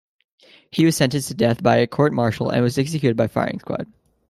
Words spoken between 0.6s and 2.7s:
He was sentenced to death by a court-martial and